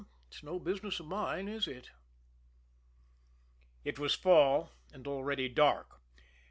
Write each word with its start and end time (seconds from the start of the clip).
It's 0.29 0.41
no 0.41 0.57
business 0.57 0.99
of 0.99 1.05
mine, 1.05 1.47
is 1.47 1.67
it?" 1.67 1.91
It 3.83 3.99
was 3.99 4.15
fall, 4.15 4.71
and 4.91 5.05
already 5.05 5.47
dark. 5.47 6.01